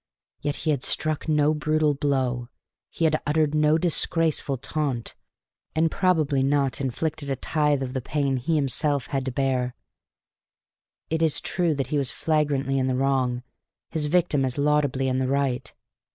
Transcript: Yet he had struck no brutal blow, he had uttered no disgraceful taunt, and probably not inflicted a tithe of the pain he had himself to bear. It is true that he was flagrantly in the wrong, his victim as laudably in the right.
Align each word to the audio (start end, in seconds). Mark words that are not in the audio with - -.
Yet 0.41 0.55
he 0.65 0.71
had 0.71 0.81
struck 0.81 1.29
no 1.29 1.53
brutal 1.53 1.93
blow, 1.93 2.49
he 2.89 3.05
had 3.05 3.21
uttered 3.27 3.53
no 3.53 3.77
disgraceful 3.77 4.57
taunt, 4.57 5.13
and 5.75 5.91
probably 5.91 6.41
not 6.41 6.81
inflicted 6.81 7.29
a 7.29 7.35
tithe 7.35 7.83
of 7.83 7.93
the 7.93 8.01
pain 8.01 8.37
he 8.37 8.55
had 8.55 8.61
himself 8.63 9.07
to 9.09 9.31
bear. 9.31 9.75
It 11.11 11.21
is 11.21 11.39
true 11.39 11.75
that 11.75 11.87
he 11.93 11.99
was 11.99 12.09
flagrantly 12.09 12.79
in 12.79 12.87
the 12.87 12.95
wrong, 12.95 13.43
his 13.91 14.07
victim 14.07 14.43
as 14.43 14.57
laudably 14.57 15.07
in 15.07 15.19
the 15.19 15.27
right. 15.27 15.71